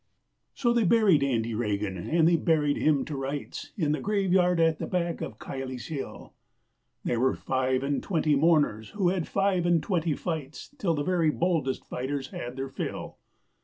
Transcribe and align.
So 0.55 0.73
they 0.73 0.83
buried 0.83 1.21
Andy 1.23 1.53
Regan, 1.53 1.95
and 1.95 2.27
they 2.27 2.35
buried 2.35 2.77
him 2.77 3.05
to 3.05 3.15
rights, 3.15 3.71
In 3.77 3.91
the 3.91 3.99
graveyard 3.99 4.59
at 4.59 4.79
the 4.79 4.87
back 4.87 5.21
of 5.21 5.37
Kiley's 5.37 5.89
Hill; 5.89 6.33
There 7.03 7.19
were 7.19 7.35
five 7.35 7.83
and 7.83 8.01
twenty 8.01 8.33
mourners 8.35 8.89
who 8.97 9.09
had 9.09 9.27
five 9.27 9.63
and 9.67 9.83
twenty 9.83 10.15
fights 10.15 10.73
Till 10.79 10.95
the 10.95 11.03
very 11.03 11.29
boldest 11.29 11.85
fighters 11.85 12.29
had 12.29 12.55
their 12.55 12.69
fill. 12.69 13.17